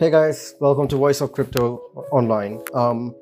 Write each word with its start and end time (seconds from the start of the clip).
Hey 0.00 0.10
guys, 0.10 0.54
welcome 0.60 0.88
to 0.88 0.96
Voice 0.96 1.20
of 1.20 1.32
Crypto 1.32 1.76
Online. 2.10 2.58
Um, 2.72 3.14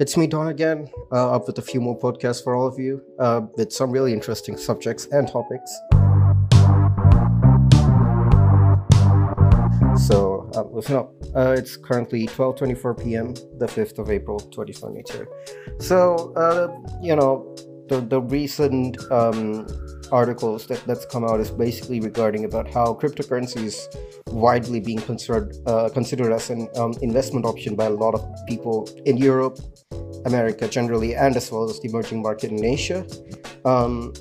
it's 0.00 0.16
me, 0.16 0.26
Don, 0.26 0.48
again, 0.48 0.88
uh, 1.12 1.30
up 1.30 1.46
with 1.46 1.58
a 1.58 1.62
few 1.62 1.80
more 1.80 1.96
podcasts 1.96 2.42
for 2.42 2.56
all 2.56 2.66
of 2.66 2.76
you 2.76 3.00
uh, 3.20 3.42
with 3.56 3.72
some 3.72 3.92
really 3.92 4.12
interesting 4.12 4.56
subjects 4.56 5.06
and 5.12 5.28
topics. 5.28 5.70
So, 10.08 10.50
uh, 10.56 10.64
listen 10.72 10.96
up. 10.96 11.14
Uh, 11.36 11.54
it's 11.56 11.76
currently 11.76 12.26
12:24 12.26 13.04
p.m., 13.04 13.34
the 13.60 13.66
5th 13.66 14.00
of 14.00 14.10
April, 14.10 14.40
2022. 14.40 15.28
So, 15.78 16.32
uh, 16.34 16.66
you 17.00 17.14
know, 17.14 17.54
the 17.88 18.00
the 18.00 18.20
recent 18.20 18.98
um, 19.12 19.68
articles 20.12 20.66
that 20.66 20.84
that's 20.86 21.06
come 21.06 21.24
out 21.24 21.40
is 21.40 21.50
basically 21.50 22.00
regarding 22.00 22.44
about 22.44 22.72
how 22.72 22.94
cryptocurrency 22.94 23.64
is 23.64 23.88
widely 24.28 24.80
being 24.80 25.00
considered 25.00 25.54
uh, 25.66 25.88
considered 25.88 26.32
as 26.32 26.50
an 26.50 26.68
um, 26.76 26.94
investment 27.02 27.44
option 27.44 27.74
by 27.74 27.86
a 27.86 27.90
lot 27.90 28.14
of 28.14 28.22
people 28.46 28.88
in 29.06 29.16
Europe, 29.16 29.58
America 30.26 30.68
generally, 30.68 31.14
and 31.14 31.36
as 31.36 31.50
well 31.50 31.68
as 31.68 31.80
the 31.80 31.88
emerging 31.88 32.22
market 32.22 32.50
in 32.50 32.64
Asia. 32.64 33.06
Um, 33.64 34.12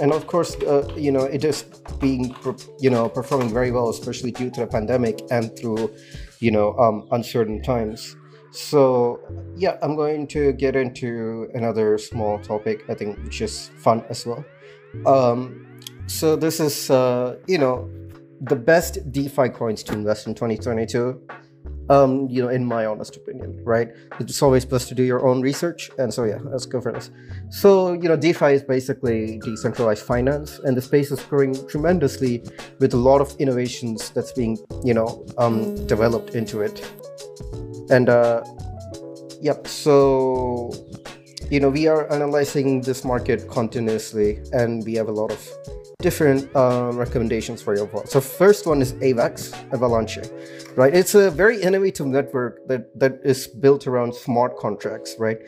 and 0.00 0.12
of 0.12 0.26
course, 0.26 0.54
uh, 0.62 0.86
you 0.96 1.10
know, 1.10 1.24
it 1.24 1.44
is 1.44 1.64
being, 1.98 2.34
you 2.78 2.90
know, 2.90 3.08
performing 3.08 3.52
very 3.52 3.70
well, 3.70 3.88
especially 3.90 4.30
due 4.30 4.50
to 4.50 4.60
the 4.60 4.66
pandemic 4.66 5.20
and 5.30 5.56
through, 5.58 5.92
you 6.38 6.50
know, 6.50 6.76
um, 6.78 7.08
uncertain 7.10 7.60
times. 7.62 8.16
So, 8.52 9.20
yeah, 9.56 9.78
I'm 9.82 9.94
going 9.94 10.26
to 10.28 10.52
get 10.52 10.74
into 10.74 11.48
another 11.54 11.98
small 11.98 12.38
topic, 12.38 12.84
I 12.88 12.94
think, 12.94 13.22
which 13.24 13.40
is 13.40 13.70
fun 13.76 14.04
as 14.08 14.26
well. 14.26 14.44
Um, 15.06 15.66
so, 16.06 16.34
this 16.34 16.58
is, 16.58 16.90
uh, 16.90 17.36
you 17.46 17.58
know, 17.58 17.88
the 18.40 18.56
best 18.56 19.12
DeFi 19.12 19.50
coins 19.50 19.82
to 19.84 19.92
invest 19.92 20.26
in 20.26 20.34
2022. 20.34 21.20
Um, 21.88 22.28
you 22.30 22.40
know, 22.40 22.48
in 22.48 22.64
my 22.64 22.86
honest 22.86 23.16
opinion, 23.16 23.60
right? 23.64 23.88
It's 24.20 24.40
always 24.42 24.64
best 24.64 24.88
to 24.90 24.94
do 24.94 25.02
your 25.02 25.26
own 25.26 25.40
research. 25.40 25.90
And 25.98 26.14
so, 26.14 26.22
yeah, 26.22 26.38
let's 26.44 26.64
go 26.64 26.80
for 26.80 26.92
this. 26.92 27.10
So, 27.48 27.94
you 27.94 28.08
know, 28.08 28.16
DeFi 28.16 28.52
is 28.52 28.62
basically 28.62 29.40
decentralized 29.40 30.04
finance, 30.04 30.60
and 30.60 30.76
the 30.76 30.82
space 30.82 31.10
is 31.10 31.20
growing 31.20 31.52
tremendously 31.66 32.44
with 32.78 32.94
a 32.94 32.96
lot 32.96 33.20
of 33.20 33.34
innovations 33.40 34.10
that's 34.10 34.30
being, 34.30 34.56
you 34.84 34.94
know, 34.94 35.26
um, 35.36 35.84
developed 35.88 36.36
into 36.36 36.60
it. 36.60 36.80
And 37.90 38.08
uh, 38.08 38.44
yep, 39.40 39.66
so 39.66 40.72
you 41.50 41.58
know 41.58 41.68
we 41.68 41.88
are 41.88 42.10
analyzing 42.12 42.82
this 42.82 43.04
market 43.04 43.48
continuously, 43.48 44.38
and 44.52 44.84
we 44.84 44.94
have 44.94 45.08
a 45.08 45.12
lot 45.12 45.32
of 45.32 45.40
different 46.00 46.48
uh, 46.54 46.90
recommendations 46.94 47.60
for 47.60 47.76
your 47.76 47.86
vault. 47.86 48.08
So 48.08 48.20
first 48.20 48.66
one 48.66 48.80
is 48.80 48.92
AVAX 48.94 49.52
Avalanche, 49.72 50.18
right? 50.76 50.94
It's 50.94 51.14
a 51.14 51.30
very 51.30 51.60
innovative 51.60 52.06
network 52.06 52.66
that 52.68 52.98
that 52.98 53.20
is 53.24 53.46
built 53.46 53.86
around 53.86 54.14
smart 54.14 54.56
contracts, 54.56 55.16
right? 55.18 55.38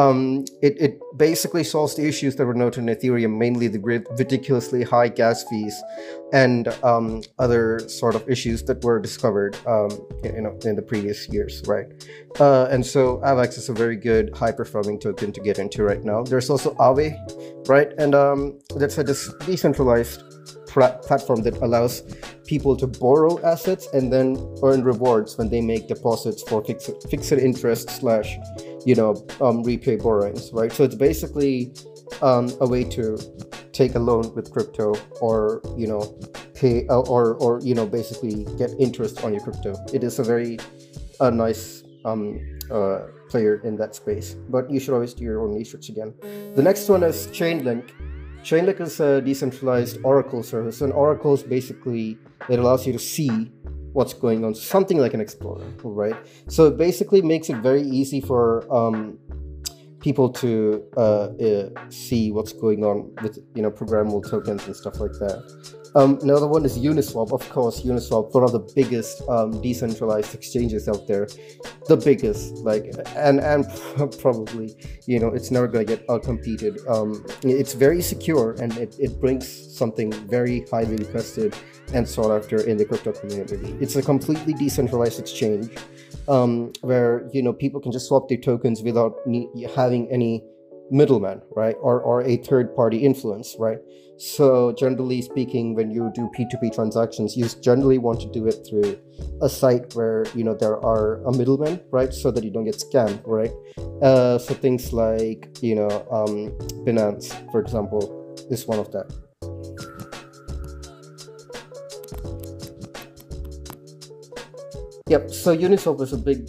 Um, 0.00 0.44
it, 0.62 0.80
it 0.80 1.00
basically 1.16 1.64
solves 1.64 1.94
the 1.94 2.06
issues 2.06 2.36
that 2.36 2.46
were 2.46 2.54
noted 2.54 2.80
in 2.80 2.86
Ethereum, 2.86 3.36
mainly 3.36 3.68
the 3.68 3.80
ridiculously 4.18 4.82
high 4.82 5.08
gas 5.08 5.44
fees 5.44 5.76
and 6.32 6.68
um, 6.82 7.22
other 7.38 7.80
sort 7.88 8.14
of 8.14 8.28
issues 8.28 8.62
that 8.64 8.82
were 8.84 8.98
discovered, 9.00 9.56
um, 9.66 9.90
know, 10.44 10.56
in 10.64 10.76
the 10.76 10.82
previous 10.82 11.28
years, 11.28 11.62
right? 11.66 11.86
Uh, 12.38 12.66
and 12.70 12.84
so 12.84 13.18
AVAX 13.18 13.58
is 13.58 13.68
a 13.68 13.72
very 13.72 13.96
good 13.96 14.34
high-performing 14.34 15.00
token 15.00 15.32
to 15.32 15.40
get 15.40 15.58
into 15.58 15.82
right 15.82 16.04
now. 16.04 16.22
There's 16.22 16.48
also 16.48 16.74
Aave, 16.74 17.14
right? 17.68 17.92
And 17.98 18.14
um, 18.14 18.58
that's 18.76 18.96
a 18.98 19.04
decentralized 19.04 20.22
platform 20.70 21.42
that 21.42 21.56
allows 21.62 22.02
people 22.46 22.76
to 22.76 22.86
borrow 22.86 23.44
assets 23.44 23.88
and 23.92 24.12
then 24.12 24.36
earn 24.62 24.82
rewards 24.84 25.36
when 25.36 25.48
they 25.48 25.60
make 25.60 25.88
deposits 25.88 26.42
for 26.44 26.62
fixed 26.64 27.32
interest 27.32 27.90
slash 27.90 28.38
you 28.86 28.94
know 28.94 29.14
um, 29.40 29.62
repay 29.62 29.96
borrowings 29.96 30.50
right? 30.52 30.72
So 30.72 30.84
it's 30.84 30.94
basically 30.94 31.72
um, 32.22 32.50
a 32.60 32.68
way 32.68 32.84
to 32.84 33.18
take 33.72 33.94
a 33.94 33.98
loan 33.98 34.34
with 34.34 34.50
crypto 34.50 34.94
or 35.20 35.62
you 35.76 35.86
know 35.86 36.02
pay 36.54 36.86
uh, 36.88 37.00
or 37.00 37.34
or 37.34 37.60
you 37.62 37.74
know 37.74 37.86
basically 37.86 38.44
get 38.56 38.70
interest 38.78 39.24
on 39.24 39.32
your 39.32 39.42
crypto. 39.42 39.74
It 39.92 40.04
is 40.04 40.18
a 40.18 40.24
very 40.24 40.58
a 41.20 41.30
nice 41.30 41.84
um, 42.04 42.40
uh, 42.70 43.00
player 43.28 43.60
in 43.62 43.76
that 43.76 43.94
space 43.94 44.34
but 44.48 44.70
you 44.70 44.80
should 44.80 44.94
always 44.94 45.14
do 45.14 45.24
your 45.24 45.42
own 45.42 45.54
research 45.54 45.88
again. 45.88 46.14
The 46.54 46.62
next 46.62 46.88
one 46.88 47.02
is 47.02 47.28
chainlink. 47.28 47.90
Chainlink 48.42 48.80
is 48.80 49.00
a 49.00 49.20
decentralized 49.20 49.98
oracle 50.02 50.42
service 50.42 50.80
and 50.80 50.92
oracle 50.92 51.34
is 51.34 51.42
basically 51.42 52.18
it 52.48 52.58
allows 52.58 52.86
you 52.86 52.92
to 52.92 52.98
see 52.98 53.52
what's 53.92 54.12
going 54.12 54.44
on. 54.44 54.54
Something 54.54 54.98
like 54.98 55.14
an 55.14 55.20
explorer, 55.20 55.66
right? 55.82 56.16
So 56.48 56.66
it 56.66 56.76
basically 56.76 57.22
makes 57.22 57.48
it 57.50 57.56
very 57.56 57.82
easy 57.82 58.20
for 58.20 58.66
um, 58.74 59.18
people 60.00 60.30
to 60.30 60.82
uh, 60.96 61.00
uh, 61.00 61.68
see 61.90 62.32
what's 62.32 62.52
going 62.52 62.84
on 62.84 63.14
with 63.22 63.38
you 63.54 63.62
know 63.62 63.70
programmable 63.70 64.28
tokens 64.28 64.66
and 64.66 64.74
stuff 64.74 64.98
like 65.00 65.12
that. 65.12 65.76
Um, 65.96 66.18
another 66.22 66.46
one 66.46 66.64
is 66.64 66.78
Uniswap. 66.78 67.32
Of 67.32 67.48
course, 67.50 67.82
Uniswap, 67.82 68.32
one 68.32 68.44
of 68.44 68.52
the 68.52 68.60
biggest 68.60 69.22
um, 69.28 69.60
decentralized 69.60 70.34
exchanges 70.34 70.88
out 70.88 71.08
there, 71.08 71.26
the 71.88 71.96
biggest. 71.96 72.54
Like, 72.58 72.94
and 73.16 73.40
and 73.40 73.66
probably, 74.20 74.76
you 75.06 75.18
know, 75.18 75.28
it's 75.28 75.50
never 75.50 75.66
going 75.66 75.86
to 75.86 75.96
get 75.96 76.06
outcompeted. 76.06 76.88
Um, 76.88 77.24
it's 77.42 77.74
very 77.74 78.02
secure 78.02 78.52
and 78.60 78.76
it, 78.76 78.96
it 79.00 79.20
brings 79.20 79.48
something 79.76 80.12
very 80.28 80.64
highly 80.70 80.96
requested 80.96 81.56
and 81.92 82.08
sought 82.08 82.30
after 82.30 82.60
in 82.60 82.76
the 82.76 82.84
crypto 82.84 83.12
community. 83.12 83.76
It's 83.80 83.96
a 83.96 84.02
completely 84.02 84.52
decentralized 84.54 85.18
exchange 85.18 85.76
um, 86.28 86.72
where 86.82 87.28
you 87.32 87.42
know 87.42 87.52
people 87.52 87.80
can 87.80 87.90
just 87.90 88.06
swap 88.06 88.28
their 88.28 88.38
tokens 88.38 88.82
without 88.82 89.16
having 89.74 89.89
any 90.10 90.44
middleman, 90.90 91.40
right, 91.54 91.76
or 91.80 92.00
or 92.00 92.22
a 92.22 92.36
third 92.38 92.74
party 92.74 92.98
influence, 92.98 93.56
right. 93.58 93.78
So 94.18 94.72
generally 94.72 95.22
speaking, 95.22 95.74
when 95.74 95.90
you 95.90 96.12
do 96.14 96.28
P2P 96.36 96.74
transactions, 96.74 97.36
you 97.36 97.48
generally 97.62 97.96
want 97.96 98.20
to 98.20 98.28
do 98.28 98.46
it 98.46 98.66
through 98.68 98.98
a 99.40 99.48
site 99.48 99.94
where 99.94 100.26
you 100.34 100.44
know 100.44 100.54
there 100.54 100.76
are 100.84 101.22
a 101.24 101.32
middleman, 101.32 101.80
right, 101.90 102.12
so 102.12 102.30
that 102.30 102.44
you 102.44 102.50
don't 102.50 102.64
get 102.64 102.76
scammed, 102.76 103.22
right. 103.26 103.52
Uh, 104.02 104.38
so 104.38 104.54
things 104.54 104.92
like 104.92 105.48
you 105.62 105.74
know 105.74 105.90
um, 106.10 106.52
Binance, 106.84 107.32
for 107.50 107.60
example, 107.60 108.34
is 108.50 108.66
one 108.66 108.78
of 108.78 108.90
that. 108.92 109.08
Yep. 115.10 115.30
So 115.30 115.56
Uniswap 115.56 116.00
is 116.02 116.12
a 116.12 116.16
big 116.16 116.48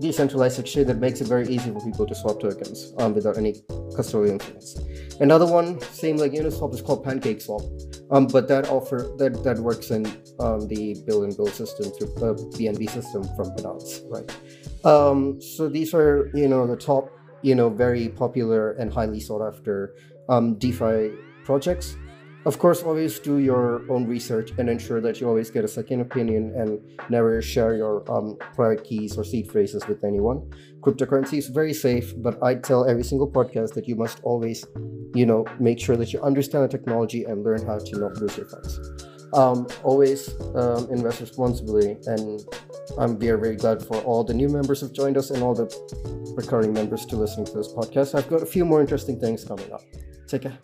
decentralized 0.00 0.58
exchange 0.58 0.86
that 0.86 0.98
makes 0.98 1.20
it 1.20 1.28
very 1.28 1.48
easy 1.48 1.70
for 1.70 1.80
people 1.80 2.06
to 2.06 2.14
swap 2.14 2.40
tokens 2.40 2.92
um, 2.98 3.14
without 3.14 3.36
any 3.36 3.54
custodial 3.96 4.40
fees. 4.40 4.78
Another 5.20 5.46
one, 5.46 5.80
same 5.80 6.16
like 6.16 6.32
Uniswap, 6.32 6.72
is 6.74 6.80
called 6.80 7.04
PancakeSwap, 7.04 8.06
um, 8.12 8.26
but 8.26 8.46
that 8.48 8.68
offer 8.68 9.12
that 9.18 9.42
that 9.42 9.58
works 9.58 9.90
in 9.90 10.06
um, 10.38 10.66
the 10.68 10.96
bill 11.06 11.24
and 11.24 11.36
bill 11.36 11.48
system 11.48 11.90
through 11.92 12.14
uh, 12.16 12.34
BNB 12.56 12.88
system 12.90 13.24
from 13.36 13.50
Binance, 13.56 14.02
right? 14.10 14.30
Um, 14.84 15.40
so 15.40 15.68
these 15.68 15.92
are 15.94 16.30
you 16.34 16.48
know 16.48 16.66
the 16.66 16.76
top 16.76 17.10
you 17.42 17.54
know 17.54 17.68
very 17.68 18.08
popular 18.08 18.72
and 18.72 18.92
highly 18.92 19.20
sought 19.20 19.46
after 19.46 19.94
um, 20.28 20.54
DeFi 20.58 21.10
projects 21.44 21.96
of 22.48 22.58
course, 22.58 22.82
always 22.82 23.18
do 23.18 23.36
your 23.36 23.84
own 23.90 24.06
research 24.06 24.52
and 24.56 24.70
ensure 24.70 25.02
that 25.02 25.20
you 25.20 25.28
always 25.28 25.50
get 25.50 25.64
a 25.64 25.68
second 25.68 26.00
opinion 26.00 26.54
and 26.56 26.80
never 27.10 27.42
share 27.42 27.76
your 27.76 28.10
um, 28.10 28.38
private 28.54 28.84
keys 28.84 29.18
or 29.18 29.22
seed 29.22 29.52
phrases 29.52 29.86
with 29.86 30.02
anyone. 30.02 30.50
Cryptocurrency 30.80 31.36
is 31.36 31.48
very 31.48 31.74
safe, 31.74 32.14
but 32.16 32.42
I 32.42 32.54
tell 32.54 32.88
every 32.88 33.04
single 33.04 33.30
podcast 33.30 33.74
that 33.74 33.86
you 33.86 33.96
must 33.96 34.20
always, 34.22 34.64
you 35.14 35.26
know, 35.26 35.44
make 35.60 35.78
sure 35.78 35.94
that 35.96 36.14
you 36.14 36.22
understand 36.22 36.64
the 36.64 36.68
technology 36.68 37.24
and 37.24 37.44
learn 37.44 37.66
how 37.66 37.78
to 37.78 37.98
not 37.98 38.16
lose 38.16 38.34
your 38.38 38.46
funds. 38.46 38.80
Um, 39.34 39.66
always 39.84 40.34
um, 40.54 40.88
invest 40.90 41.20
responsibly, 41.20 41.98
and 42.06 42.40
I'm 42.96 43.18
very, 43.18 43.38
very 43.38 43.56
glad 43.56 43.82
for 43.82 43.98
all 44.08 44.24
the 44.24 44.32
new 44.32 44.48
members 44.48 44.80
who've 44.80 44.94
joined 44.94 45.18
us 45.18 45.28
and 45.28 45.42
all 45.42 45.54
the 45.54 45.68
recurring 46.34 46.72
members 46.72 47.04
to 47.06 47.16
listening 47.16 47.44
to 47.44 47.52
this 47.52 47.68
podcast. 47.74 48.14
I've 48.14 48.30
got 48.30 48.40
a 48.40 48.46
few 48.46 48.64
more 48.64 48.80
interesting 48.80 49.20
things 49.20 49.44
coming 49.44 49.70
up. 49.70 49.82
Take 50.26 50.42
care. 50.42 50.58